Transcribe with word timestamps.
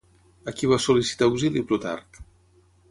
A 0.51 0.53
qui 0.61 0.69
va 0.71 0.79
sol·licitar 0.85 1.29
auxili 1.29 1.65
Plutarc? 1.73 2.23